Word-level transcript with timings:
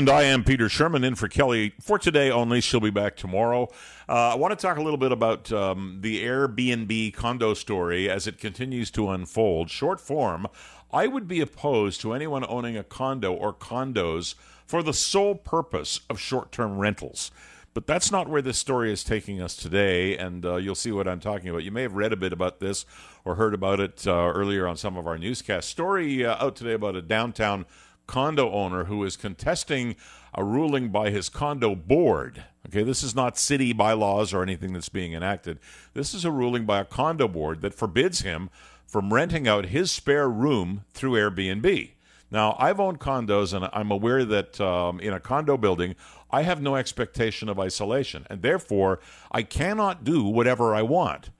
And 0.00 0.08
I 0.08 0.22
am 0.22 0.44
Peter 0.44 0.70
Sherman 0.70 1.04
in 1.04 1.14
for 1.14 1.28
Kelly 1.28 1.74
for 1.78 1.98
today 1.98 2.30
only. 2.30 2.62
She'll 2.62 2.80
be 2.80 2.88
back 2.88 3.16
tomorrow. 3.16 3.68
Uh, 4.08 4.30
I 4.30 4.34
want 4.34 4.50
to 4.50 4.56
talk 4.56 4.78
a 4.78 4.82
little 4.82 4.96
bit 4.96 5.12
about 5.12 5.52
um, 5.52 5.98
the 6.00 6.24
Airbnb 6.24 7.12
condo 7.12 7.52
story 7.52 8.08
as 8.08 8.26
it 8.26 8.38
continues 8.38 8.90
to 8.92 9.10
unfold. 9.10 9.68
Short 9.68 10.00
form, 10.00 10.46
I 10.90 11.06
would 11.06 11.28
be 11.28 11.42
opposed 11.42 12.00
to 12.00 12.14
anyone 12.14 12.46
owning 12.48 12.78
a 12.78 12.82
condo 12.82 13.34
or 13.34 13.52
condos 13.52 14.36
for 14.64 14.82
the 14.82 14.94
sole 14.94 15.34
purpose 15.34 16.00
of 16.08 16.18
short 16.18 16.50
term 16.50 16.78
rentals. 16.78 17.30
But 17.74 17.86
that's 17.86 18.10
not 18.10 18.26
where 18.26 18.40
this 18.40 18.56
story 18.56 18.90
is 18.90 19.04
taking 19.04 19.42
us 19.42 19.54
today, 19.54 20.16
and 20.16 20.46
uh, 20.46 20.56
you'll 20.56 20.74
see 20.74 20.92
what 20.92 21.06
I'm 21.08 21.20
talking 21.20 21.50
about. 21.50 21.62
You 21.62 21.72
may 21.72 21.82
have 21.82 21.92
read 21.92 22.14
a 22.14 22.16
bit 22.16 22.32
about 22.32 22.58
this 22.58 22.86
or 23.22 23.34
heard 23.34 23.52
about 23.52 23.80
it 23.80 24.06
uh, 24.06 24.32
earlier 24.34 24.66
on 24.66 24.78
some 24.78 24.96
of 24.96 25.06
our 25.06 25.18
newscasts. 25.18 25.70
Story 25.70 26.24
uh, 26.24 26.42
out 26.42 26.56
today 26.56 26.72
about 26.72 26.96
a 26.96 27.02
downtown 27.02 27.66
condo 28.10 28.50
owner 28.50 28.86
who 28.86 29.04
is 29.04 29.16
contesting 29.16 29.94
a 30.34 30.42
ruling 30.42 30.88
by 30.88 31.10
his 31.10 31.28
condo 31.28 31.76
board. 31.76 32.42
Okay, 32.66 32.82
this 32.82 33.04
is 33.04 33.14
not 33.14 33.38
city 33.38 33.72
bylaws 33.72 34.34
or 34.34 34.42
anything 34.42 34.72
that's 34.72 34.88
being 34.88 35.12
enacted. 35.12 35.60
This 35.94 36.12
is 36.12 36.24
a 36.24 36.32
ruling 36.32 36.66
by 36.66 36.80
a 36.80 36.84
condo 36.84 37.28
board 37.28 37.60
that 37.60 37.72
forbids 37.72 38.22
him 38.22 38.50
from 38.84 39.14
renting 39.14 39.46
out 39.46 39.66
his 39.66 39.92
spare 39.92 40.28
room 40.28 40.82
through 40.92 41.12
Airbnb. 41.12 41.90
Now, 42.32 42.56
I've 42.58 42.80
owned 42.80 42.98
condos, 42.98 43.54
and 43.54 43.70
I'm 43.72 43.92
aware 43.92 44.24
that 44.24 44.60
um, 44.60 44.98
in 44.98 45.12
a 45.12 45.20
condo 45.20 45.56
building, 45.56 45.94
I 46.32 46.42
have 46.42 46.60
no 46.60 46.74
expectation 46.74 47.48
of 47.48 47.60
isolation, 47.60 48.26
and 48.28 48.42
therefore 48.42 48.98
I 49.30 49.44
cannot 49.44 50.02
do 50.02 50.24
whatever 50.24 50.74
I 50.74 50.82
want. 50.82 51.30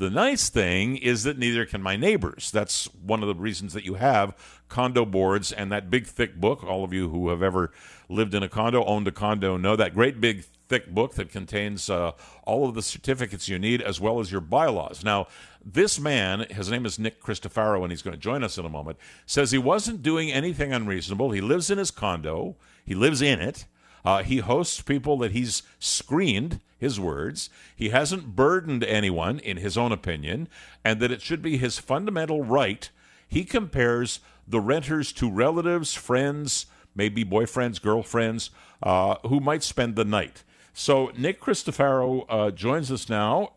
The 0.00 0.08
nice 0.08 0.48
thing 0.48 0.96
is 0.96 1.24
that 1.24 1.36
neither 1.36 1.66
can 1.66 1.82
my 1.82 1.94
neighbors. 1.94 2.50
That's 2.50 2.86
one 2.94 3.22
of 3.22 3.28
the 3.28 3.34
reasons 3.34 3.74
that 3.74 3.84
you 3.84 3.96
have 3.96 4.34
condo 4.70 5.04
boards 5.04 5.52
and 5.52 5.70
that 5.70 5.90
big 5.90 6.06
thick 6.06 6.36
book. 6.40 6.64
All 6.64 6.84
of 6.84 6.94
you 6.94 7.10
who 7.10 7.28
have 7.28 7.42
ever 7.42 7.70
lived 8.08 8.32
in 8.32 8.42
a 8.42 8.48
condo, 8.48 8.82
owned 8.86 9.06
a 9.08 9.12
condo, 9.12 9.58
know 9.58 9.76
that 9.76 9.92
great 9.92 10.18
big 10.18 10.46
thick 10.70 10.88
book 10.88 11.16
that 11.16 11.30
contains 11.30 11.90
uh, 11.90 12.12
all 12.44 12.66
of 12.66 12.74
the 12.74 12.80
certificates 12.80 13.46
you 13.46 13.58
need 13.58 13.82
as 13.82 14.00
well 14.00 14.20
as 14.20 14.32
your 14.32 14.40
bylaws. 14.40 15.04
Now, 15.04 15.26
this 15.62 16.00
man, 16.00 16.46
his 16.48 16.70
name 16.70 16.86
is 16.86 16.98
Nick 16.98 17.22
Cristofaro, 17.22 17.82
and 17.82 17.92
he's 17.92 18.00
going 18.00 18.16
to 18.16 18.18
join 18.18 18.42
us 18.42 18.56
in 18.56 18.64
a 18.64 18.70
moment, 18.70 18.96
says 19.26 19.50
he 19.50 19.58
wasn't 19.58 20.02
doing 20.02 20.32
anything 20.32 20.72
unreasonable. 20.72 21.32
He 21.32 21.42
lives 21.42 21.68
in 21.68 21.76
his 21.76 21.90
condo, 21.90 22.56
he 22.86 22.94
lives 22.94 23.20
in 23.20 23.38
it. 23.38 23.66
Uh, 24.04 24.22
he 24.22 24.38
hosts 24.38 24.80
people 24.80 25.18
that 25.18 25.32
he's 25.32 25.62
screened, 25.78 26.60
his 26.78 26.98
words. 26.98 27.50
He 27.76 27.90
hasn't 27.90 28.34
burdened 28.34 28.84
anyone, 28.84 29.38
in 29.38 29.58
his 29.58 29.76
own 29.76 29.92
opinion, 29.92 30.48
and 30.84 31.00
that 31.00 31.10
it 31.10 31.22
should 31.22 31.42
be 31.42 31.58
his 31.58 31.78
fundamental 31.78 32.42
right. 32.42 32.88
He 33.28 33.44
compares 33.44 34.20
the 34.48 34.60
renters 34.60 35.12
to 35.12 35.30
relatives, 35.30 35.94
friends, 35.94 36.66
maybe 36.94 37.24
boyfriends, 37.24 37.80
girlfriends, 37.80 38.50
uh, 38.82 39.16
who 39.26 39.40
might 39.40 39.62
spend 39.62 39.96
the 39.96 40.04
night. 40.04 40.42
So 40.72 41.12
Nick 41.16 41.40
Cristofaro 41.40 42.24
uh, 42.28 42.50
joins 42.50 42.90
us 42.90 43.08
now, 43.08 43.52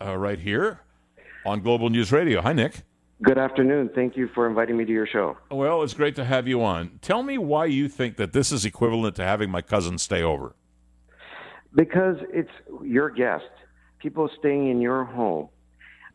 uh, 0.00 0.16
right 0.16 0.38
here 0.38 0.80
on 1.44 1.60
Global 1.60 1.90
News 1.90 2.12
Radio. 2.12 2.42
Hi, 2.42 2.52
Nick. 2.52 2.82
Good 3.22 3.36
afternoon. 3.36 3.90
Thank 3.94 4.16
you 4.16 4.30
for 4.34 4.48
inviting 4.48 4.78
me 4.78 4.86
to 4.86 4.92
your 4.92 5.06
show. 5.06 5.36
Well, 5.50 5.82
it's 5.82 5.92
great 5.92 6.16
to 6.16 6.24
have 6.24 6.48
you 6.48 6.62
on. 6.62 6.98
Tell 7.02 7.22
me 7.22 7.36
why 7.36 7.66
you 7.66 7.86
think 7.86 8.16
that 8.16 8.32
this 8.32 8.50
is 8.50 8.64
equivalent 8.64 9.14
to 9.16 9.24
having 9.24 9.50
my 9.50 9.60
cousin 9.60 9.98
stay 9.98 10.22
over. 10.22 10.54
Because 11.74 12.16
it's 12.32 12.50
your 12.82 13.10
guest, 13.10 13.44
people 13.98 14.30
staying 14.38 14.70
in 14.70 14.80
your 14.80 15.04
home. 15.04 15.50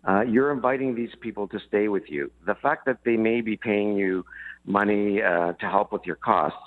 Uh, 0.04 0.22
you're 0.22 0.52
inviting 0.52 0.96
these 0.96 1.12
people 1.22 1.48
to 1.50 1.60
stay 1.68 1.90
with 1.90 2.10
you. 2.10 2.32
The 2.48 2.56
fact 2.56 2.88
that 2.88 2.98
they 3.06 3.18
may 3.18 3.42
be 3.42 3.56
paying 3.56 3.96
you 3.96 4.26
money 4.66 5.22
uh, 5.22 5.54
to 5.54 5.66
help 5.68 5.92
with 5.92 6.02
your 6.06 6.16
costs 6.16 6.58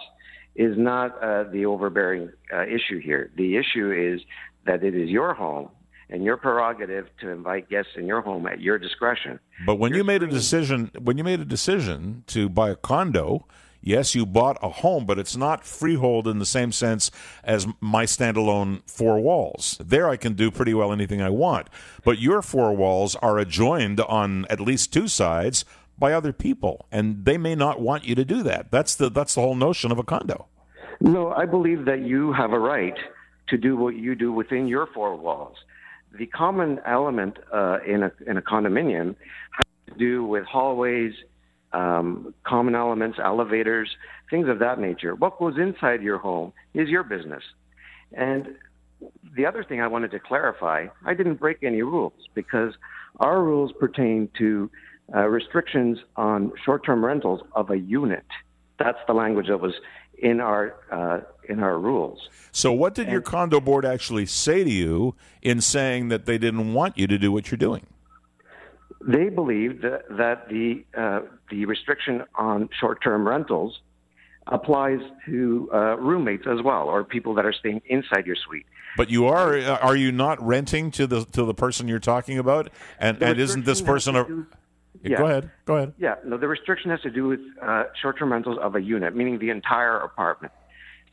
is 0.54 0.78
not 0.78 1.20
uh, 1.20 1.44
the 1.50 1.66
overbearing 1.66 2.30
uh, 2.52 2.62
issue 2.62 3.00
here. 3.00 3.32
The 3.36 3.56
issue 3.56 3.90
is 3.90 4.20
that 4.66 4.84
it 4.84 4.94
is 4.94 5.10
your 5.10 5.34
home 5.34 5.70
and 6.10 6.24
your 6.24 6.36
prerogative 6.36 7.06
to 7.20 7.28
invite 7.28 7.68
guests 7.68 7.92
in 7.96 8.06
your 8.06 8.20
home 8.20 8.46
at 8.46 8.60
your 8.60 8.78
discretion. 8.78 9.38
But 9.66 9.76
when 9.76 9.90
You're 9.90 9.98
you 9.98 10.04
made 10.04 10.22
a 10.22 10.26
decision, 10.26 10.90
when 10.98 11.18
you 11.18 11.24
made 11.24 11.40
a 11.40 11.44
decision 11.44 12.24
to 12.28 12.48
buy 12.48 12.70
a 12.70 12.76
condo, 12.76 13.46
yes, 13.80 14.14
you 14.14 14.24
bought 14.24 14.58
a 14.62 14.68
home, 14.68 15.04
but 15.04 15.18
it's 15.18 15.36
not 15.36 15.64
freehold 15.64 16.26
in 16.26 16.38
the 16.38 16.46
same 16.46 16.72
sense 16.72 17.10
as 17.44 17.66
my 17.80 18.04
standalone 18.04 18.88
four 18.88 19.20
walls. 19.20 19.76
There, 19.84 20.08
I 20.08 20.16
can 20.16 20.34
do 20.34 20.50
pretty 20.50 20.74
well 20.74 20.92
anything 20.92 21.20
I 21.20 21.30
want. 21.30 21.68
But 22.04 22.18
your 22.18 22.42
four 22.42 22.74
walls 22.74 23.14
are 23.16 23.38
adjoined 23.38 24.00
on 24.00 24.46
at 24.48 24.60
least 24.60 24.92
two 24.92 25.08
sides 25.08 25.64
by 25.98 26.12
other 26.12 26.32
people, 26.32 26.86
and 26.92 27.24
they 27.24 27.36
may 27.36 27.54
not 27.54 27.80
want 27.80 28.04
you 28.04 28.14
to 28.14 28.24
do 28.24 28.42
that. 28.44 28.70
That's 28.70 28.94
the 28.94 29.10
that's 29.10 29.34
the 29.34 29.40
whole 29.40 29.56
notion 29.56 29.90
of 29.90 29.98
a 29.98 30.04
condo. 30.04 30.46
No, 31.00 31.32
I 31.32 31.44
believe 31.44 31.84
that 31.86 32.00
you 32.00 32.32
have 32.32 32.52
a 32.52 32.58
right 32.58 32.96
to 33.48 33.56
do 33.56 33.76
what 33.76 33.96
you 33.96 34.14
do 34.14 34.32
within 34.32 34.68
your 34.68 34.86
four 34.94 35.16
walls 35.16 35.56
the 36.16 36.26
common 36.26 36.80
element 36.86 37.38
uh, 37.52 37.78
in 37.86 38.02
a 38.02 38.12
in 38.26 38.36
a 38.36 38.42
condominium 38.42 39.14
has 39.52 39.66
to 39.86 39.98
do 39.98 40.24
with 40.24 40.44
hallways, 40.44 41.12
um, 41.72 42.34
common 42.44 42.74
elements, 42.74 43.18
elevators, 43.22 43.88
things 44.30 44.48
of 44.48 44.58
that 44.60 44.78
nature. 44.78 45.14
What 45.14 45.38
goes 45.38 45.54
inside 45.58 46.02
your 46.02 46.18
home 46.18 46.52
is 46.74 46.88
your 46.88 47.04
business. 47.04 47.42
And 48.12 48.48
the 49.36 49.46
other 49.46 49.62
thing 49.62 49.80
I 49.80 49.86
wanted 49.86 50.10
to 50.12 50.18
clarify, 50.18 50.86
I 51.04 51.14
didn't 51.14 51.36
break 51.36 51.62
any 51.62 51.82
rules 51.82 52.14
because 52.34 52.72
our 53.20 53.42
rules 53.42 53.72
pertain 53.78 54.28
to 54.38 54.70
uh, 55.14 55.26
restrictions 55.26 55.98
on 56.16 56.52
short-term 56.64 57.04
rentals 57.04 57.40
of 57.52 57.70
a 57.70 57.78
unit. 57.78 58.24
That's 58.78 58.98
the 59.06 59.14
language 59.14 59.48
that 59.48 59.60
was 59.60 59.74
in 60.22 60.40
our 60.40 60.74
uh, 60.90 61.20
in 61.48 61.60
our 61.60 61.78
rules. 61.78 62.28
So, 62.52 62.72
what 62.72 62.94
did 62.94 63.04
and, 63.04 63.12
your 63.12 63.20
condo 63.20 63.60
board 63.60 63.84
actually 63.84 64.26
say 64.26 64.64
to 64.64 64.70
you 64.70 65.14
in 65.42 65.60
saying 65.60 66.08
that 66.08 66.26
they 66.26 66.38
didn't 66.38 66.74
want 66.74 66.98
you 66.98 67.06
to 67.06 67.18
do 67.18 67.32
what 67.32 67.50
you're 67.50 67.58
doing? 67.58 67.86
They 69.06 69.28
believed 69.28 69.82
that, 69.82 70.04
that 70.10 70.48
the 70.48 70.84
uh, 70.96 71.20
the 71.50 71.64
restriction 71.66 72.24
on 72.34 72.68
short-term 72.80 73.26
rentals 73.26 73.80
applies 74.46 75.00
to 75.26 75.70
uh, 75.72 75.96
roommates 75.98 76.46
as 76.46 76.62
well, 76.62 76.88
or 76.88 77.04
people 77.04 77.34
that 77.34 77.44
are 77.44 77.52
staying 77.52 77.82
inside 77.86 78.26
your 78.26 78.36
suite. 78.36 78.66
But 78.96 79.10
you 79.10 79.26
are 79.26 79.58
are 79.60 79.96
you 79.96 80.10
not 80.10 80.44
renting 80.44 80.90
to 80.92 81.06
the 81.06 81.24
to 81.26 81.44
the 81.44 81.54
person 81.54 81.86
you're 81.86 82.00
talking 82.00 82.38
about? 82.38 82.70
And 82.98 83.22
and 83.22 83.38
isn't 83.38 83.64
this 83.64 83.80
person 83.80 84.16
a 84.16 84.26
yeah. 85.02 85.18
Go 85.18 85.26
ahead. 85.26 85.50
Go 85.64 85.76
ahead. 85.76 85.92
Yeah. 85.98 86.16
No, 86.24 86.36
the 86.36 86.48
restriction 86.48 86.90
has 86.90 87.00
to 87.02 87.10
do 87.10 87.26
with 87.28 87.40
uh, 87.62 87.84
short-term 88.00 88.32
rentals 88.32 88.58
of 88.60 88.74
a 88.74 88.80
unit, 88.80 89.14
meaning 89.14 89.38
the 89.38 89.50
entire 89.50 89.98
apartment. 89.98 90.52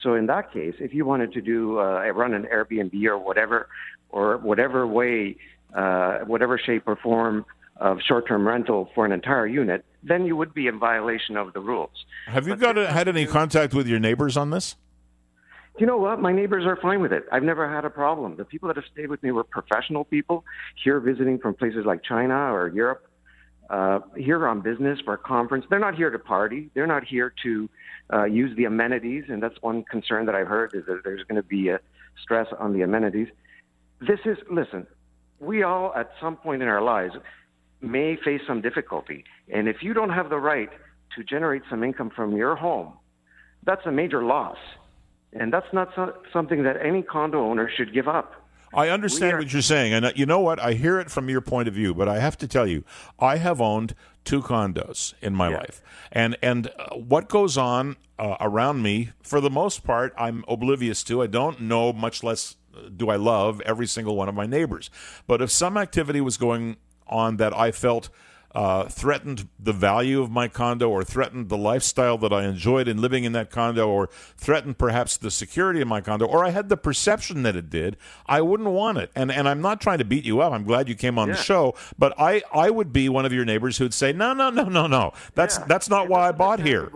So 0.01 0.13
in 0.15 0.25
that 0.27 0.51
case, 0.51 0.75
if 0.79 0.93
you 0.93 1.05
wanted 1.05 1.33
to 1.33 1.41
do 1.41 1.79
uh, 1.79 2.07
run 2.09 2.33
an 2.33 2.43
Airbnb 2.43 3.03
or 3.05 3.17
whatever, 3.17 3.67
or 4.09 4.37
whatever 4.37 4.85
way, 4.85 5.37
uh, 5.73 6.19
whatever 6.19 6.57
shape 6.57 6.83
or 6.85 6.95
form 6.95 7.45
of 7.77 7.99
short-term 8.01 8.47
rental 8.47 8.89
for 8.95 9.05
an 9.05 9.11
entire 9.11 9.47
unit, 9.47 9.83
then 10.03 10.25
you 10.25 10.35
would 10.35 10.53
be 10.53 10.67
in 10.67 10.79
violation 10.79 11.35
of 11.35 11.53
the 11.53 11.59
rules. 11.59 12.05
Have 12.27 12.47
you 12.47 12.55
got 12.55 12.77
a, 12.77 12.91
had 12.91 13.07
any 13.07 13.25
contact 13.25 13.73
with 13.73 13.87
your 13.87 13.99
neighbors 13.99 14.37
on 14.37 14.51
this? 14.51 14.75
You 15.77 15.85
know 15.85 15.97
what? 15.97 16.21
My 16.21 16.31
neighbors 16.31 16.65
are 16.65 16.77
fine 16.77 17.01
with 17.01 17.11
it. 17.11 17.25
I've 17.33 17.43
never 17.43 17.69
had 17.69 17.83
a 17.83 17.89
problem. 17.89 18.37
The 18.37 18.45
people 18.45 18.67
that 18.67 18.77
have 18.77 18.85
stayed 18.93 19.09
with 19.09 19.21
me 19.21 19.31
were 19.31 19.43
professional 19.43 20.05
people 20.05 20.45
here 20.81 21.01
visiting 21.01 21.37
from 21.37 21.53
places 21.53 21.85
like 21.85 22.01
China 22.01 22.53
or 22.53 22.69
Europe 22.69 23.05
uh, 23.69 23.99
here 24.15 24.47
on 24.47 24.61
business 24.61 24.99
for 25.03 25.13
a 25.13 25.17
conference. 25.17 25.65
They're 25.69 25.79
not 25.79 25.95
here 25.95 26.09
to 26.09 26.19
party. 26.19 26.69
They're 26.73 26.87
not 26.87 27.03
here 27.03 27.33
to 27.43 27.69
uh, 28.13 28.25
use 28.25 28.55
the 28.57 28.65
amenities, 28.65 29.25
and 29.27 29.41
that's 29.41 29.55
one 29.61 29.83
concern 29.83 30.25
that 30.27 30.35
I've 30.35 30.47
heard 30.47 30.71
is 30.73 30.85
that 30.87 31.01
there's 31.03 31.23
going 31.23 31.41
to 31.41 31.47
be 31.47 31.69
a 31.69 31.79
stress 32.21 32.47
on 32.59 32.73
the 32.73 32.81
amenities. 32.81 33.27
This 33.99 34.19
is 34.25 34.37
listen. 34.51 34.85
We 35.39 35.63
all, 35.63 35.93
at 35.95 36.11
some 36.21 36.37
point 36.37 36.61
in 36.61 36.67
our 36.67 36.81
lives, 36.81 37.15
may 37.81 38.17
face 38.23 38.41
some 38.47 38.61
difficulty, 38.61 39.23
and 39.53 39.67
if 39.67 39.77
you 39.81 39.93
don't 39.93 40.11
have 40.11 40.29
the 40.29 40.37
right 40.37 40.69
to 41.15 41.23
generate 41.23 41.63
some 41.69 41.83
income 41.83 42.11
from 42.15 42.35
your 42.35 42.55
home, 42.55 42.93
that's 43.65 43.85
a 43.85 43.91
major 43.91 44.23
loss, 44.23 44.57
and 45.33 45.51
that's 45.51 45.71
not 45.73 45.89
so- 45.95 46.13
something 46.31 46.63
that 46.63 46.77
any 46.83 47.01
condo 47.01 47.39
owner 47.39 47.69
should 47.75 47.93
give 47.93 48.07
up. 48.07 48.44
I 48.75 48.89
understand 48.89 49.33
are- 49.33 49.37
what 49.37 49.53
you're 49.53 49.61
saying, 49.61 49.93
and 49.93 50.05
uh, 50.05 50.11
you 50.15 50.25
know 50.25 50.39
what? 50.39 50.59
I 50.59 50.73
hear 50.73 50.99
it 50.99 51.09
from 51.09 51.29
your 51.29 51.41
point 51.41 51.67
of 51.67 51.73
view, 51.73 51.93
but 51.93 52.09
I 52.09 52.19
have 52.19 52.37
to 52.39 52.47
tell 52.47 52.67
you, 52.67 52.83
I 53.19 53.37
have 53.37 53.61
owned 53.61 53.95
two 54.23 54.41
condos 54.41 55.13
in 55.21 55.33
my 55.35 55.49
yeah. 55.49 55.57
life, 55.57 55.81
and 56.11 56.37
and 56.41 56.67
uh, 56.77 56.95
what 56.95 57.29
goes 57.29 57.57
on 57.57 57.95
uh, 58.19 58.37
around 58.39 58.81
me, 58.81 59.09
for 59.21 59.41
the 59.41 59.49
most 59.49 59.83
part, 59.83 60.13
I'm 60.17 60.43
oblivious 60.47 61.03
to. 61.05 61.21
I 61.21 61.27
don't 61.27 61.61
know, 61.61 61.93
much 61.93 62.23
less 62.23 62.55
uh, 62.75 62.89
do 62.95 63.09
I 63.09 63.15
love 63.15 63.61
every 63.61 63.87
single 63.87 64.15
one 64.15 64.29
of 64.29 64.35
my 64.35 64.45
neighbors. 64.45 64.89
But 65.27 65.41
if 65.41 65.51
some 65.51 65.77
activity 65.77 66.21
was 66.21 66.37
going 66.37 66.77
on 67.07 67.37
that 67.37 67.55
I 67.55 67.71
felt 67.71 68.09
uh, 68.55 68.85
threatened 68.85 69.49
the 69.59 69.73
value 69.73 70.21
of 70.21 70.31
my 70.31 70.47
condo 70.47 70.89
or 70.89 71.03
threatened 71.03 71.49
the 71.49 71.57
lifestyle 71.57 72.17
that 72.17 72.31
I 72.31 72.45
enjoyed 72.45 72.87
in 72.87 73.01
living 73.01 73.25
in 73.25 73.33
that 73.33 73.51
condo 73.51 73.89
or 73.89 74.07
threatened 74.37 74.77
perhaps 74.77 75.17
the 75.17 75.29
security 75.29 75.81
of 75.81 75.89
my 75.89 75.99
condo 75.99 76.25
or 76.25 76.45
I 76.45 76.51
had 76.51 76.69
the 76.69 76.77
perception 76.77 77.43
that 77.43 77.57
it 77.57 77.69
did, 77.69 77.97
I 78.25 78.41
wouldn't 78.41 78.69
want 78.69 78.97
it. 78.97 79.11
And 79.13 79.31
and 79.31 79.47
I'm 79.47 79.61
not 79.61 79.81
trying 79.81 79.97
to 79.97 80.05
beat 80.05 80.23
you 80.23 80.39
up. 80.39 80.53
I'm 80.53 80.63
glad 80.63 80.87
you 80.87 80.95
came 80.95 81.19
on 81.19 81.27
yeah. 81.27 81.35
the 81.35 81.41
show, 81.41 81.75
but 81.99 82.13
I 82.17 82.41
I 82.53 82.69
would 82.69 82.93
be 82.93 83.09
one 83.09 83.25
of 83.25 83.33
your 83.33 83.43
neighbors 83.45 83.77
who'd 83.77 83.93
say, 83.93 84.13
"No, 84.13 84.33
no, 84.33 84.49
no, 84.49 84.63
no, 84.63 84.87
no. 84.87 85.11
That's 85.33 85.59
yeah. 85.59 85.65
that's 85.67 85.89
not 85.89 86.07
why 86.07 86.29
I 86.29 86.31
bought 86.31 86.61
here." 86.61 86.89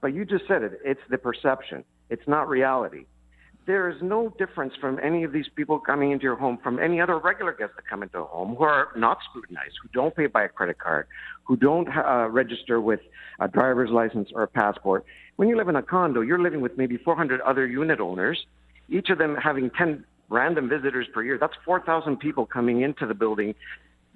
But 0.00 0.14
you 0.14 0.24
just 0.24 0.46
said 0.46 0.62
it. 0.62 0.80
It's 0.84 1.00
the 1.10 1.18
perception. 1.18 1.84
It's 2.08 2.26
not 2.26 2.48
reality. 2.48 3.06
There 3.66 3.88
is 3.88 3.96
no 4.02 4.32
difference 4.38 4.74
from 4.80 4.98
any 5.02 5.22
of 5.22 5.32
these 5.32 5.46
people 5.54 5.78
coming 5.78 6.12
into 6.12 6.24
your 6.24 6.36
home 6.36 6.58
from 6.62 6.78
any 6.78 7.00
other 7.00 7.18
regular 7.18 7.52
guests 7.52 7.74
that 7.76 7.86
come 7.86 8.02
into 8.02 8.18
a 8.18 8.24
home 8.24 8.56
who 8.56 8.64
are 8.64 8.88
not 8.96 9.18
scrutinized, 9.28 9.74
who 9.82 9.88
don't 9.92 10.14
pay 10.16 10.26
by 10.26 10.44
a 10.44 10.48
credit 10.48 10.78
card, 10.78 11.06
who 11.44 11.56
don't 11.56 11.88
uh, 11.88 12.28
register 12.28 12.80
with 12.80 13.00
a 13.38 13.48
driver's 13.48 13.90
license 13.90 14.30
or 14.34 14.42
a 14.42 14.48
passport. 14.48 15.04
When 15.36 15.48
you 15.48 15.56
live 15.56 15.68
in 15.68 15.76
a 15.76 15.82
condo, 15.82 16.20
you're 16.20 16.40
living 16.40 16.60
with 16.60 16.76
maybe 16.76 16.96
400 16.96 17.40
other 17.42 17.66
unit 17.66 18.00
owners, 18.00 18.46
each 18.88 19.10
of 19.10 19.18
them 19.18 19.36
having 19.36 19.70
10 19.70 20.04
random 20.30 20.68
visitors 20.68 21.06
per 21.12 21.22
year. 21.22 21.38
That's 21.38 21.54
4,000 21.64 22.16
people 22.18 22.46
coming 22.46 22.80
into 22.80 23.06
the 23.06 23.14
building 23.14 23.54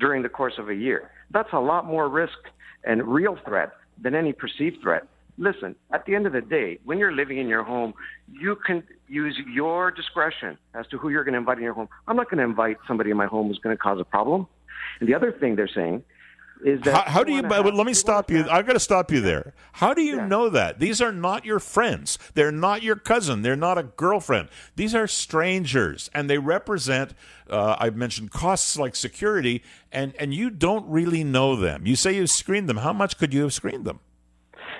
during 0.01 0.23
the 0.23 0.29
course 0.29 0.55
of 0.59 0.69
a 0.69 0.75
year. 0.75 1.11
That's 1.31 1.53
a 1.53 1.61
lot 1.61 1.87
more 1.87 2.09
risk 2.09 2.39
and 2.85 3.07
real 3.07 3.39
threat 3.45 3.73
than 4.01 4.15
any 4.15 4.33
perceived 4.33 4.81
threat. 4.83 5.07
Listen, 5.37 5.75
at 5.93 6.07
the 6.07 6.15
end 6.15 6.27
of 6.27 6.33
the 6.33 6.41
day, 6.41 6.79
when 6.85 6.99
you're 6.99 7.13
living 7.13 7.39
in 7.39 7.49
your 7.49 7.65
home, 7.65 7.93
you 8.31 8.57
can 8.67 8.85
use 9.09 9.37
your 9.53 9.91
discretion 9.91 10.57
as 10.75 10.87
to 10.89 10.99
who 10.99 11.09
you're 11.09 11.25
going 11.25 11.33
to 11.33 11.39
invite 11.39 11.59
in 11.59 11.65
your 11.65 11.75
home. 11.75 11.89
I'm 12.07 12.17
not 12.17 12.31
going 12.31 12.39
to 12.39 12.45
invite 12.45 12.79
somebody 12.87 13.11
in 13.11 13.17
my 13.17 13.27
home 13.27 13.49
who's 13.49 13.59
going 13.59 13.77
to 13.77 13.81
cause 13.83 13.99
a 14.01 14.05
problem. 14.05 14.47
And 15.01 15.09
the 15.09 15.15
other 15.15 15.33
thing 15.33 15.57
they're 15.57 15.69
saying 15.69 16.05
is 16.65 16.81
that 16.83 16.95
how, 16.95 17.03
how 17.11 17.25
do 17.25 17.33
you? 17.33 17.43
But 17.43 17.75
let 17.75 17.87
me 17.87 17.95
stop 17.95 18.31
you. 18.31 18.47
I've 18.49 18.67
got 18.67 18.75
to 18.75 18.81
stop 18.81 19.11
you 19.11 19.21
there. 19.21 19.55
How 19.73 19.93
do 19.93 20.03
you 20.03 20.17
yeah. 20.17 20.27
know 20.27 20.49
that 20.49 20.79
these 20.79 21.03
are 21.03 21.13
not 21.13 21.45
your 21.45 21.59
friends? 21.59 22.19
They're 22.35 22.53
not 22.53 22.83
your 22.83 22.97
cousin. 22.97 23.43
They're 23.43 23.57
not 23.57 23.77
a 23.77 23.83
girlfriend. 23.83 24.49
These 24.77 24.95
are 24.95 25.07
strangers, 25.07 26.11
and 26.15 26.31
they 26.31 26.39
represent. 26.39 27.15
Uh, 27.51 27.77
I've 27.79 27.97
mentioned 27.97 28.31
costs 28.31 28.79
like 28.79 28.95
security, 28.95 29.63
and 29.91 30.15
and 30.19 30.33
you 30.33 30.49
don't 30.49 30.89
really 30.89 31.25
know 31.25 31.57
them. 31.57 31.87
You 31.87 31.97
say 31.97 32.15
you 32.15 32.27
screened 32.27 32.69
them. 32.69 32.79
How 32.79 32.93
much 32.93 33.19
could 33.19 33.35
you 33.35 33.43
have 33.43 33.53
screened 33.53 33.85
them? 33.85 34.01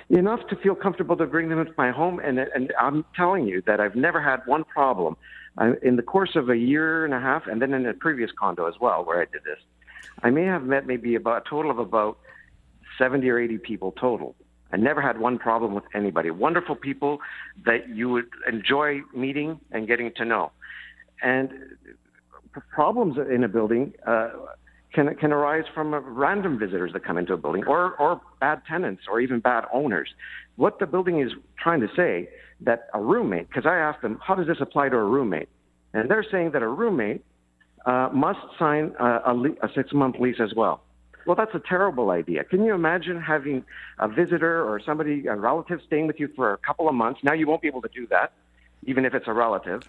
Enough 0.09 0.47
to 0.49 0.55
feel 0.55 0.75
comfortable 0.75 1.17
to 1.17 1.25
bring 1.25 1.49
them 1.49 1.59
into 1.59 1.73
my 1.77 1.91
home, 1.91 2.19
and 2.19 2.37
and 2.37 2.71
I'm 2.79 3.05
telling 3.15 3.47
you 3.47 3.63
that 3.65 3.79
I've 3.79 3.95
never 3.95 4.21
had 4.21 4.41
one 4.45 4.63
problem. 4.63 5.17
Uh, 5.57 5.73
in 5.81 5.95
the 5.95 6.03
course 6.03 6.35
of 6.35 6.49
a 6.49 6.57
year 6.57 7.05
and 7.05 7.13
a 7.13 7.19
half, 7.19 7.47
and 7.47 7.61
then 7.61 7.73
in 7.73 7.85
a 7.85 7.93
previous 7.93 8.29
condo 8.37 8.67
as 8.67 8.75
well, 8.79 9.03
where 9.05 9.21
I 9.21 9.25
did 9.25 9.43
this, 9.45 9.57
I 10.21 10.29
may 10.29 10.43
have 10.43 10.63
met 10.63 10.85
maybe 10.85 11.15
about 11.15 11.45
a 11.45 11.49
total 11.49 11.71
of 11.71 11.79
about 11.79 12.17
70 12.97 13.27
or 13.29 13.39
80 13.39 13.57
people 13.59 13.93
total. 13.93 14.35
I 14.71 14.77
never 14.77 15.01
had 15.01 15.17
one 15.19 15.39
problem 15.39 15.73
with 15.73 15.85
anybody. 15.93 16.29
Wonderful 16.29 16.75
people 16.75 17.19
that 17.65 17.87
you 17.89 18.09
would 18.09 18.27
enjoy 18.47 19.01
meeting 19.13 19.59
and 19.71 19.87
getting 19.87 20.11
to 20.17 20.25
know. 20.25 20.51
And 21.21 21.49
problems 22.73 23.17
in 23.17 23.43
a 23.43 23.47
building 23.47 23.93
uh, 24.05 24.29
can 24.95 25.13
can 25.15 25.31
arise 25.31 25.65
from 25.73 25.93
random 25.93 26.57
visitors 26.57 26.91
that 26.93 27.03
come 27.03 27.17
into 27.17 27.33
a 27.33 27.37
building, 27.37 27.65
or 27.65 27.95
or 27.97 28.21
bad 28.39 28.61
tenants, 28.67 29.03
or 29.09 29.19
even 29.19 29.39
bad 29.39 29.65
owners. 29.71 30.09
What 30.55 30.79
the 30.79 30.87
building 30.87 31.21
is 31.21 31.31
trying 31.61 31.81
to 31.81 31.89
say 31.95 32.29
that 32.61 32.87
a 32.93 33.01
roommate, 33.01 33.47
because 33.49 33.65
I 33.65 33.75
asked 33.75 34.01
them, 34.01 34.19
how 34.25 34.35
does 34.35 34.47
this 34.47 34.57
apply 34.61 34.89
to 34.89 34.95
a 34.95 35.03
roommate? 35.03 35.49
And 35.93 36.09
they're 36.09 36.25
saying 36.31 36.51
that 36.51 36.63
a 36.63 36.67
roommate 36.67 37.23
uh, 37.85 38.09
must 38.13 38.39
sign 38.57 38.93
a, 38.99 39.31
a, 39.31 39.33
le- 39.33 39.59
a 39.61 39.69
six 39.75 39.93
month 39.93 40.15
lease 40.19 40.39
as 40.39 40.53
well. 40.55 40.81
Well, 41.25 41.35
that's 41.35 41.55
a 41.55 41.61
terrible 41.75 42.11
idea. 42.11 42.43
Can 42.43 42.63
you 42.63 42.73
imagine 42.73 43.19
having 43.19 43.65
a 43.99 44.07
visitor 44.07 44.63
or 44.63 44.79
somebody, 44.79 45.27
a 45.27 45.35
relative, 45.35 45.79
staying 45.85 46.07
with 46.07 46.19
you 46.19 46.29
for 46.35 46.53
a 46.53 46.57
couple 46.57 46.87
of 46.87 46.95
months? 46.95 47.19
Now 47.23 47.33
you 47.33 47.47
won't 47.47 47.61
be 47.61 47.67
able 47.67 47.81
to 47.81 47.89
do 47.89 48.07
that, 48.07 48.31
even 48.83 49.05
if 49.05 49.13
it's 49.13 49.27
a 49.27 49.33
relative. 49.33 49.81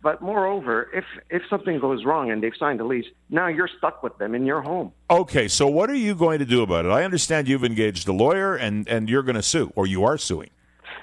But 0.00 0.22
moreover, 0.22 0.88
if 0.94 1.04
if 1.28 1.42
something 1.50 1.80
goes 1.80 2.04
wrong 2.04 2.30
and 2.30 2.42
they've 2.42 2.52
signed 2.56 2.80
a 2.80 2.84
lease, 2.84 3.06
now 3.30 3.48
you're 3.48 3.70
stuck 3.78 4.02
with 4.02 4.16
them 4.18 4.34
in 4.34 4.46
your 4.46 4.62
home. 4.62 4.92
Okay, 5.10 5.48
so 5.48 5.66
what 5.66 5.90
are 5.90 5.96
you 5.96 6.14
going 6.14 6.38
to 6.38 6.44
do 6.44 6.62
about 6.62 6.84
it? 6.84 6.90
I 6.90 7.02
understand 7.04 7.48
you've 7.48 7.64
engaged 7.64 8.06
a 8.06 8.12
lawyer 8.12 8.54
and 8.54 8.86
and 8.88 9.10
you're 9.10 9.24
going 9.24 9.36
to 9.36 9.42
sue, 9.42 9.72
or 9.74 9.86
you 9.86 10.04
are 10.04 10.16
suing. 10.16 10.50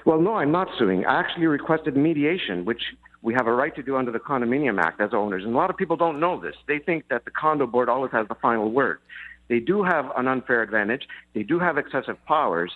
Well, 0.06 0.20
no, 0.20 0.36
I'm 0.36 0.52
not 0.52 0.68
suing. 0.78 1.04
I 1.04 1.18
actually 1.18 1.46
requested 1.46 1.96
mediation, 1.96 2.64
which 2.64 2.80
we 3.22 3.34
have 3.34 3.48
a 3.48 3.52
right 3.52 3.74
to 3.74 3.82
do 3.82 3.96
under 3.96 4.12
the 4.12 4.20
Condominium 4.20 4.80
Act 4.80 5.00
as 5.00 5.10
owners. 5.12 5.44
And 5.44 5.52
a 5.52 5.56
lot 5.56 5.68
of 5.68 5.76
people 5.76 5.96
don't 5.96 6.20
know 6.20 6.40
this. 6.40 6.54
They 6.68 6.78
think 6.78 7.08
that 7.08 7.24
the 7.24 7.32
condo 7.32 7.66
board 7.66 7.88
always 7.88 8.12
has 8.12 8.28
the 8.28 8.36
final 8.36 8.70
word. 8.70 9.00
They 9.48 9.58
do 9.58 9.82
have 9.82 10.10
an 10.16 10.28
unfair 10.28 10.62
advantage. 10.62 11.08
They 11.34 11.42
do 11.42 11.58
have 11.58 11.76
excessive 11.76 12.24
powers. 12.24 12.72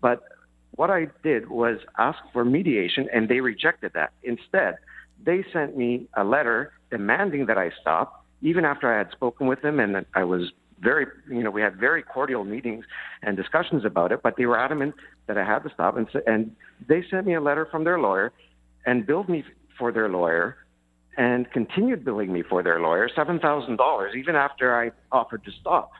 But 0.00 0.22
what 0.76 0.90
I 0.90 1.08
did 1.22 1.50
was 1.50 1.80
ask 1.98 2.18
for 2.32 2.44
mediation, 2.44 3.08
and 3.12 3.28
they 3.28 3.40
rejected 3.40 3.92
that. 3.94 4.12
Instead, 4.22 4.76
they 5.24 5.44
sent 5.52 5.76
me 5.76 6.08
a 6.16 6.24
letter 6.24 6.72
demanding 6.90 7.46
that 7.46 7.58
I 7.58 7.70
stop, 7.80 8.24
even 8.42 8.64
after 8.64 8.92
I 8.92 8.98
had 8.98 9.10
spoken 9.12 9.46
with 9.46 9.62
them 9.62 9.80
and 9.80 10.04
I 10.14 10.24
was 10.24 10.52
very, 10.80 11.06
you 11.28 11.42
know, 11.42 11.50
we 11.50 11.60
had 11.60 11.76
very 11.76 12.02
cordial 12.02 12.44
meetings 12.44 12.84
and 13.22 13.36
discussions 13.36 13.84
about 13.84 14.12
it, 14.12 14.22
but 14.22 14.36
they 14.36 14.46
were 14.46 14.58
adamant 14.58 14.94
that 15.26 15.36
I 15.36 15.44
had 15.44 15.60
to 15.60 15.70
stop. 15.70 15.96
And, 15.96 16.08
and 16.26 16.56
they 16.88 17.04
sent 17.10 17.26
me 17.26 17.34
a 17.34 17.40
letter 17.40 17.66
from 17.70 17.84
their 17.84 17.98
lawyer 17.98 18.32
and 18.86 19.06
billed 19.06 19.28
me 19.28 19.44
for 19.78 19.92
their 19.92 20.08
lawyer 20.08 20.56
and 21.16 21.50
continued 21.50 22.04
billing 22.04 22.32
me 22.32 22.42
for 22.42 22.62
their 22.62 22.80
lawyer 22.80 23.10
$7,000 23.14 24.14
even 24.14 24.36
after 24.36 24.74
I 24.74 24.92
offered 25.12 25.44
to 25.44 25.50
stop. 25.60 25.90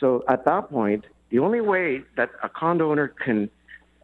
So 0.00 0.24
at 0.28 0.44
that 0.46 0.70
point, 0.70 1.04
the 1.30 1.38
only 1.40 1.60
way 1.60 2.02
that 2.16 2.30
a 2.42 2.48
condo 2.48 2.90
owner 2.90 3.08
can 3.08 3.50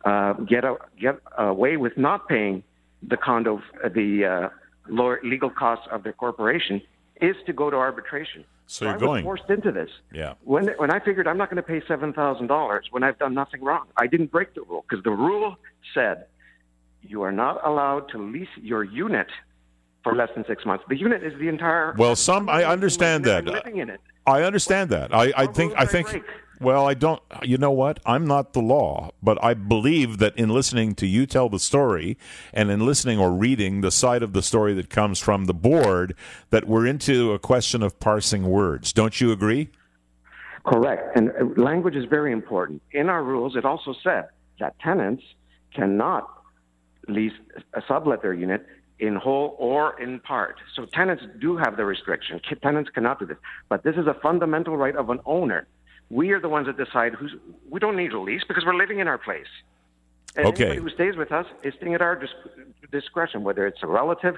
uh, 0.05 0.35
get 0.35 0.65
a, 0.65 0.77
get 1.01 1.21
away 1.39 1.77
with 1.77 1.97
not 1.97 2.29
paying 2.29 2.63
the 3.07 3.17
condo 3.17 3.63
the 3.95 4.25
uh, 4.25 4.49
lower 4.89 5.21
legal 5.23 5.51
costs 5.51 5.87
of 5.91 6.03
their 6.03 6.13
corporation 6.13 6.81
is 7.21 7.37
to 7.47 7.53
go 7.53 7.71
to 7.71 7.77
arbitration. 7.77 8.45
So 8.67 8.87
you're 8.87 8.95
I 8.95 8.99
going 8.99 9.25
forced 9.25 9.51
into 9.51 9.73
this. 9.73 9.91
Yeah. 10.13 10.35
When 10.45 10.69
when 10.79 10.91
I 10.91 10.99
figured 11.01 11.27
I'm 11.29 11.37
not 11.37 11.51
going 11.51 11.63
to 11.63 11.63
pay 11.63 11.83
seven 11.87 12.13
thousand 12.13 12.47
dollars 12.47 12.87
when 12.91 13.03
I've 13.03 13.19
done 13.19 13.35
nothing 13.35 13.63
wrong, 13.63 13.87
I 13.97 14.07
didn't 14.07 14.31
break 14.31 14.55
the 14.55 14.63
rule 14.63 14.85
because 14.89 15.05
the 15.05 15.11
rule 15.11 15.57
said 15.95 16.27
you 17.03 17.23
are 17.23 17.33
not 17.33 17.67
allowed 17.67 18.09
to 18.11 18.19
lease 18.19 18.49
your 18.61 18.85
unit 18.85 19.29
for 20.03 20.15
less 20.15 20.31
than 20.35 20.45
six 20.47 20.65
months. 20.65 20.85
The 20.89 20.97
unit 20.97 21.23
is 21.23 21.39
the 21.39 21.49
entire. 21.49 21.95
Well, 21.97 22.17
some 22.17 22.49
I 22.49 22.65
understand 22.65 23.25
that. 23.25 23.45
Living 23.45 23.79
in 23.79 23.91
it. 23.91 24.01
I 24.27 24.43
understand 24.43 24.91
that. 24.91 25.15
I, 25.15 25.33
I 25.37 25.47
think 25.47 25.75
I 25.77 25.87
think. 25.87 26.25
Well, 26.63 26.87
I 26.87 26.95
don't. 26.95 27.21
You 27.43 27.59
know 27.59 27.73
what? 27.73 27.99
I'm 28.07 28.25
not 28.25 28.53
the 28.53 28.63
law, 28.63 29.11
but 29.21 29.43
I 29.43 29.53
believe 29.53 30.19
that 30.19 30.37
in 30.37 30.49
listening 30.49 30.95
to 30.97 31.07
you 31.09 31.27
tell 31.27 31.49
the 31.49 31.59
story, 31.59 32.17
and 32.53 32.71
in 32.71 32.87
listening 32.87 33.19
or 33.19 33.33
reading 33.33 33.81
the 33.81 33.91
side 33.91 34.23
of 34.23 34.33
the 34.33 34.43
story 34.43 34.73
that 34.75 34.89
comes 34.89 35.19
from 35.19 35.47
the 35.47 35.55
board, 35.55 36.15
that 36.51 36.69
we're 36.69 36.87
into 36.87 37.33
a 37.33 37.39
question 37.41 37.83
of 37.83 37.99
parsing 37.99 38.45
words. 38.45 38.93
Don't 38.93 39.21
you 39.21 39.33
agree? 39.33 39.71
Correct. 40.65 41.17
And 41.17 41.31
uh, 41.31 41.61
language 41.61 41.97
is 41.97 42.05
very 42.05 42.31
important. 42.31 42.81
In 42.93 43.09
our 43.09 43.25
rules, 43.25 43.57
it 43.57 43.65
also 43.65 43.93
said 44.01 44.29
that 44.61 44.79
tenants 44.79 45.25
cannot 45.75 46.29
lease 47.09 47.33
a 47.75 47.83
sublet 47.89 48.23
their 48.23 48.35
unit 48.35 48.65
in 49.01 49.17
whole 49.17 49.57
or 49.59 50.01
in 50.01 50.21
part. 50.21 50.61
So 50.77 50.85
tenants 50.85 51.25
do 51.41 51.57
have 51.57 51.77
the 51.77 51.85
restriction. 51.85 52.41
Tenants 52.63 52.89
cannot 52.91 53.19
do 53.19 53.27
this. 53.27 53.39
But 53.69 53.83
this 53.83 53.97
is 53.97 54.07
a 54.07 54.15
fundamental 54.15 54.77
right 54.77 54.95
of 54.95 55.11
an 55.11 55.19
owner. 55.27 55.67
We 56.13 56.31
are 56.33 56.41
the 56.41 56.49
ones 56.51 56.67
that 56.67 56.77
decide 56.77 57.15
who's. 57.15 57.35
We 57.71 57.81
don't 57.81 57.97
need 57.97 58.13
a 58.13 58.21
lease 58.21 58.43
because 58.47 58.67
we're 58.67 58.77
living 58.77 58.99
in 58.99 59.09
our 59.09 59.17
place. 59.17 59.47
And 60.37 60.47
okay. 60.47 60.65
Anybody 60.65 60.83
who 60.83 60.91
stays 60.91 61.17
with 61.17 61.33
us 61.33 61.47
is 61.63 61.73
staying 61.79 61.95
at 61.95 62.03
our 62.03 62.23
discretion, 62.91 63.45
whether 63.45 63.67
it's 63.67 63.83
a 63.83 63.87
relative, 63.87 64.37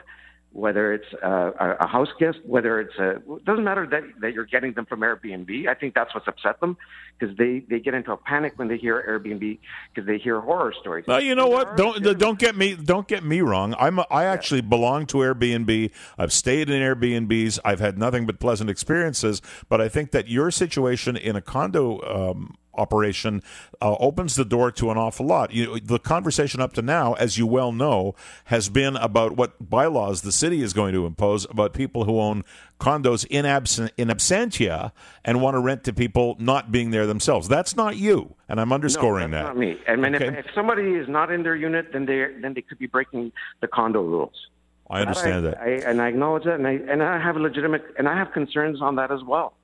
whether 0.54 0.94
it's 0.94 1.12
a, 1.20 1.76
a 1.80 1.86
house 1.88 2.08
guest, 2.20 2.38
whether 2.46 2.80
it's 2.80 2.96
a, 2.96 3.16
it 3.16 3.44
doesn't 3.44 3.64
matter 3.64 3.88
that, 3.90 4.02
that 4.20 4.32
you're 4.32 4.46
getting 4.46 4.72
them 4.72 4.86
from 4.86 5.00
Airbnb. 5.00 5.68
I 5.68 5.74
think 5.74 5.94
that's 5.94 6.14
what's 6.14 6.28
upset 6.28 6.60
them 6.60 6.76
because 7.18 7.36
they, 7.36 7.64
they 7.68 7.80
get 7.80 7.92
into 7.92 8.12
a 8.12 8.16
panic 8.16 8.52
when 8.54 8.68
they 8.68 8.78
hear 8.78 9.02
Airbnb 9.02 9.58
because 9.92 10.06
they 10.06 10.16
hear 10.16 10.40
horror 10.40 10.72
stories. 10.80 11.06
Well, 11.08 11.20
you 11.20 11.34
know 11.34 11.48
what? 11.48 11.76
Don't 11.76 12.00
don't 12.18 12.38
get 12.38 12.54
me 12.54 12.76
don't 12.76 13.08
get 13.08 13.24
me 13.24 13.40
wrong. 13.40 13.74
I'm 13.80 13.98
a, 13.98 14.06
I 14.10 14.24
actually 14.24 14.60
yeah. 14.60 14.68
belong 14.68 15.06
to 15.06 15.18
Airbnb. 15.18 15.90
I've 16.16 16.32
stayed 16.32 16.70
in 16.70 16.80
Airbnbs. 16.80 17.58
I've 17.64 17.80
had 17.80 17.98
nothing 17.98 18.24
but 18.24 18.38
pleasant 18.38 18.70
experiences. 18.70 19.42
But 19.68 19.80
I 19.80 19.88
think 19.88 20.12
that 20.12 20.28
your 20.28 20.52
situation 20.52 21.16
in 21.16 21.34
a 21.34 21.42
condo 21.42 22.30
um, 22.30 22.56
operation 22.76 23.42
uh, 23.80 23.96
opens 23.98 24.36
the 24.36 24.44
door 24.44 24.70
to 24.72 24.90
an 24.90 24.98
awful 24.98 25.26
lot. 25.26 25.52
You, 25.52 25.80
the 25.80 25.98
conversation 25.98 26.60
up 26.60 26.72
to 26.74 26.82
now, 26.82 27.14
as 27.14 27.38
you 27.38 27.46
well 27.46 27.72
know, 27.72 28.14
has 28.44 28.68
been 28.68 28.96
about 28.96 29.36
what 29.36 29.70
bylaws 29.70 30.22
the 30.22 30.32
city 30.32 30.62
is 30.62 30.72
going 30.72 30.92
to 30.94 31.06
impose 31.06 31.44
about 31.50 31.72
people 31.72 32.04
who 32.04 32.18
own 32.20 32.44
condos 32.80 33.26
in, 33.30 33.44
absen- 33.44 33.90
in 33.96 34.08
absentia 34.08 34.92
and 35.24 35.40
want 35.40 35.54
to 35.54 35.60
rent 35.60 35.84
to 35.84 35.92
people 35.92 36.36
not 36.38 36.72
being 36.72 36.90
there 36.90 37.06
themselves. 37.06 37.48
That's 37.48 37.76
not 37.76 37.96
you, 37.96 38.34
and 38.48 38.60
I'm 38.60 38.72
underscoring 38.72 39.30
no, 39.30 39.36
that. 39.38 39.42
Not 39.44 39.56
me. 39.56 39.78
I 39.88 39.96
mean, 39.96 40.14
okay. 40.14 40.28
if, 40.28 40.46
if, 40.46 40.54
somebody 40.54 40.94
is 40.94 41.08
not 41.08 41.30
in 41.30 41.42
their 41.42 41.56
unit, 41.56 41.92
then 41.92 42.06
they 42.06 42.26
then 42.40 42.54
they 42.54 42.62
could 42.62 42.78
be 42.78 42.86
breaking 42.86 43.32
the 43.60 43.68
condo 43.68 44.02
rules. 44.02 44.48
I 44.90 45.00
understand 45.00 45.46
that, 45.46 45.60
I, 45.60 45.76
that. 45.76 45.86
I, 45.86 45.90
and 45.90 46.02
I 46.02 46.08
acknowledge 46.08 46.44
that, 46.44 46.54
and 46.54 46.66
I 46.66 46.72
and 46.72 47.02
I 47.02 47.18
have 47.18 47.36
legitimate 47.36 47.84
and 47.98 48.08
I 48.08 48.16
have 48.16 48.32
concerns 48.32 48.82
on 48.82 48.96
that 48.96 49.10
as 49.10 49.22
well, 49.22 49.54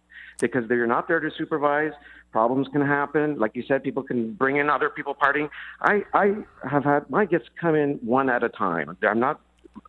because 0.40 0.68
they're 0.68 0.86
not 0.86 1.08
there 1.08 1.20
to 1.20 1.30
supervise 1.36 1.92
problems 2.32 2.68
can 2.72 2.80
happen. 2.80 3.38
Like 3.38 3.56
you 3.56 3.64
said, 3.66 3.82
people 3.82 4.02
can 4.04 4.34
bring 4.34 4.56
in 4.56 4.70
other 4.70 4.88
people 4.88 5.14
partying. 5.20 5.48
I, 5.80 6.02
I 6.14 6.34
have 6.70 6.84
had 6.84 7.10
my 7.10 7.24
guests 7.24 7.48
come 7.60 7.74
in 7.74 7.98
one 8.04 8.30
at 8.30 8.44
a 8.44 8.48
time. 8.48 8.96
I'm 9.02 9.18
not, 9.18 9.40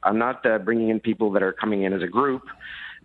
I'm 0.03 0.17
not 0.17 0.43
uh, 0.45 0.57
bringing 0.57 0.89
in 0.89 0.99
people 0.99 1.31
that 1.33 1.43
are 1.43 1.53
coming 1.53 1.83
in 1.83 1.93
as 1.93 2.01
a 2.01 2.07
group. 2.07 2.41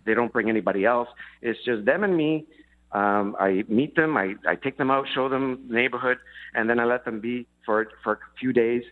They 0.05 0.15
don't 0.15 0.33
bring 0.33 0.49
anybody 0.49 0.85
else. 0.85 1.07
It's 1.41 1.59
just 1.65 1.85
them 1.85 2.03
and 2.03 2.17
me. 2.17 2.45
Um, 2.93 3.35
I 3.39 3.63
meet 3.67 3.95
them. 3.95 4.17
I, 4.17 4.35
I 4.47 4.55
take 4.55 4.77
them 4.77 4.89
out, 4.89 5.05
show 5.13 5.29
them 5.29 5.65
the 5.67 5.75
neighborhood, 5.75 6.17
and 6.55 6.69
then 6.69 6.79
I 6.79 6.85
let 6.85 7.05
them 7.05 7.19
be 7.19 7.45
for 7.65 7.87
for 8.03 8.13
a 8.13 8.17
few 8.39 8.53
days. 8.53 8.83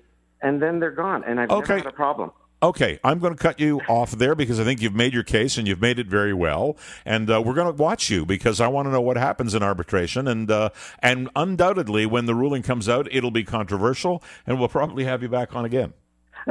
and 0.41 0.61
then 0.61 0.79
they're 0.79 0.91
gone, 0.91 1.23
and 1.25 1.39
I've 1.39 1.49
Okay. 1.49 1.59
never 1.61 1.77
had 1.77 1.87
a 1.87 1.91
problem. 1.91 2.31
Okay, 2.65 2.97
I'm 3.03 3.19
going 3.19 3.31
to 3.31 3.37
cut 3.37 3.59
you 3.59 3.79
off 3.81 4.13
there 4.13 4.33
because 4.33 4.59
I 4.59 4.63
think 4.63 4.81
you've 4.81 4.95
made 4.95 5.13
your 5.13 5.21
case 5.21 5.59
and 5.59 5.67
you've 5.67 5.81
made 5.81 5.99
it 5.99 6.07
very 6.07 6.33
well. 6.33 6.77
And 7.05 7.29
uh, 7.29 7.39
we're 7.45 7.53
going 7.53 7.67
to 7.67 7.79
watch 7.79 8.09
you 8.09 8.25
because 8.25 8.59
I 8.59 8.67
want 8.69 8.87
to 8.87 8.91
know 8.91 9.01
what 9.01 9.17
happens 9.17 9.53
in 9.53 9.61
arbitration. 9.61 10.27
And 10.27 10.49
uh, 10.49 10.69
and 10.97 11.29
undoubtedly, 11.35 12.07
when 12.07 12.25
the 12.25 12.33
ruling 12.33 12.63
comes 12.63 12.89
out, 12.89 13.07
it'll 13.11 13.29
be 13.29 13.43
controversial, 13.43 14.23
and 14.47 14.57
we'll 14.57 14.67
probably 14.67 15.03
have 15.03 15.21
you 15.21 15.29
back 15.29 15.55
on 15.55 15.63
again. 15.63 15.93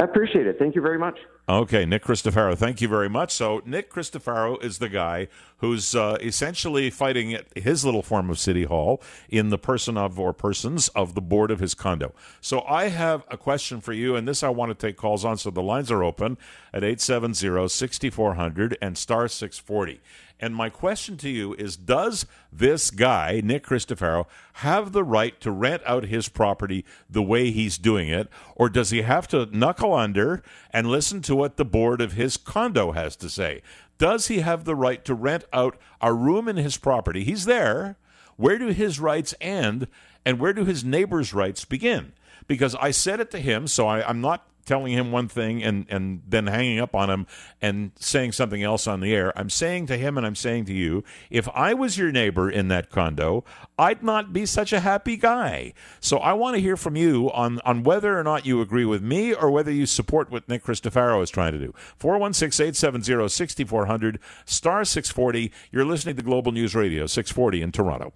I 0.01 0.05
appreciate 0.05 0.47
it. 0.47 0.57
Thank 0.57 0.77
you 0.77 0.83
very 0.83 1.01
much. 1.01 1.19
Okay, 1.47 1.85
Nick 1.85 2.05
Cristofaro, 2.05 2.57
thank 2.57 2.81
you 2.81 2.89
very 2.89 3.11
much. 3.11 3.31
So, 3.31 3.61
Nick 3.67 3.93
Cristofaro 3.93 4.63
is 4.65 4.79
the 4.79 4.89
guy 4.89 5.29
who's 5.59 5.95
uh, 5.95 6.17
essentially 6.23 6.89
fighting 6.89 7.39
his 7.55 7.85
little 7.85 8.01
form 8.01 8.31
of 8.31 8.39
City 8.39 8.65
Hall 8.65 9.03
in 9.29 9.51
the 9.51 9.59
person 9.59 9.99
of 9.99 10.19
or 10.19 10.33
persons 10.33 10.89
of 10.89 11.15
the 11.15 11.21
board 11.21 11.51
of 11.51 11.61
his 11.61 11.75
condo. 11.75 12.15
So, 12.41 12.63
I 12.63 12.89
have 12.89 13.25
a 13.31 13.37
question 13.37 13.83
for 13.83 13.93
you, 13.93 14.17
and 14.17 14.27
this 14.27 14.43
I 14.43 14.49
want 14.49 14.71
to 14.71 14.87
take 14.87 14.97
calls 14.97 15.23
on. 15.23 15.37
So, 15.37 15.51
the 15.51 15.61
lines 15.61 15.91
are 15.91 16.03
open 16.03 16.39
at 16.73 16.83
870 16.83 17.69
6400 17.69 18.79
and 18.81 18.97
star 18.97 19.29
640. 19.29 20.01
And 20.41 20.55
my 20.55 20.69
question 20.69 21.17
to 21.19 21.29
you 21.29 21.55
is 21.55 21.77
Does 21.77 22.27
this 22.53 22.91
guy, 22.91 23.41
Nick 23.43 23.65
Cristofaro, 23.65 24.27
have 24.55 24.93
the 24.93 25.05
right 25.05 25.41
to 25.41 25.51
rent 25.51 25.83
out 25.87 26.05
his 26.05 26.29
property 26.29 26.85
the 27.09 27.23
way 27.23 27.51
he's 27.51 27.79
doing 27.79 28.09
it? 28.09 28.29
Or 28.55 28.69
does 28.69 28.91
he 28.91 29.03
have 29.03 29.29
to 29.29 29.47
knuckle 29.47 29.95
under 29.95 30.43
and 30.71 30.91
listen 30.91 31.23
to 31.23 31.37
what 31.37 31.57
the 31.57 31.65
board 31.65 32.01
of 32.01 32.13
his 32.13 32.37
condo 32.37 32.93
has 32.93 33.17
to 33.17 33.31
say? 33.31 33.63
Does 33.99 34.27
he 34.27 34.41
have 34.41 34.65
the 34.65 34.75
right 34.75 35.05
to 35.05 35.15
rent 35.15 35.45
out 35.53 35.77
a 36.01 36.13
room 36.13 36.49
in 36.49 36.57
his 36.57 36.77
property? 36.77 37.25
He's 37.25 37.45
there. 37.45 37.97
Where 38.37 38.59
do 38.59 38.69
his 38.69 38.99
rights 38.99 39.35
end 39.41 39.87
and 40.25 40.41
where 40.41 40.53
do 40.53 40.65
his 40.65 40.85
neighbors' 40.85 41.33
rights 41.33 41.65
begin? 41.65 42.13
Because 42.47 42.75
I 42.75 42.91
said 42.91 43.21
it 43.21 43.31
to 43.31 43.39
him, 43.39 43.69
so 43.69 43.87
I, 43.87 44.07
I'm 44.07 44.21
not 44.21 44.47
telling 44.65 44.93
him 44.93 45.13
one 45.13 45.29
thing 45.29 45.63
and, 45.63 45.87
and 45.89 46.23
then 46.27 46.47
hanging 46.47 46.81
up 46.81 46.95
on 46.95 47.11
him 47.11 47.27
and 47.61 47.93
saying 47.99 48.33
something 48.33 48.63
else 48.63 48.87
on 48.87 49.01
the 49.01 49.15
air. 49.15 49.37
I'm 49.39 49.51
saying 49.51 49.87
to 49.87 49.97
him 49.97 50.17
and 50.17 50.27
I'm 50.27 50.35
saying 50.35 50.65
to 50.67 50.73
you, 50.73 51.05
if 51.31 51.49
I 51.55 51.75
was 51.75 51.99
your 51.99 52.11
neighbor 52.11 52.51
in 52.51 52.69
that 52.69 52.91
condo, 52.91 53.45
I'd 53.79 54.03
not 54.03 54.33
be 54.33 54.47
such 54.47 54.73
a 54.73 54.81
happy 54.81 55.17
guy. 55.17 55.73
So 56.01 56.19
I 56.19 56.33
want 56.33 56.57
to 56.57 56.61
hear 56.61 56.77
from 56.77 56.97
you 56.97 57.31
on, 57.33 57.61
on 57.65 57.83
whether 57.83 58.19
or 58.19 58.25
not 58.25 58.47
you 58.47 58.61
agree 58.61 58.85
with 58.85 59.03
me 59.03 59.35
or 59.35 59.51
whether 59.51 59.71
you 59.71 59.87
support 59.87 60.31
what 60.31 60.49
Nick 60.49 60.65
Cristofaro 60.65 61.23
is 61.23 61.31
trying 61.31 61.53
to 61.53 61.59
do. 61.59 61.75
416 61.97 62.65
870 62.65 63.29
6400, 63.29 64.19
star 64.45 64.85
640. 64.85 65.53
You're 65.71 65.85
listening 65.85 66.17
to 66.17 66.23
Global 66.23 66.53
News 66.53 66.75
Radio, 66.75 67.07
640 67.07 67.63
in 67.63 67.73
Toronto. 67.73 68.13